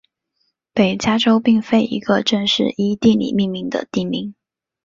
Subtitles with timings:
[0.73, 4.33] 北加州并非一个正式依地理命名的地名。